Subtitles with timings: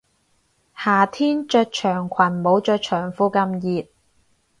[0.75, 3.53] 夏天着長裙冇着長褲咁
[3.83, 3.87] 熱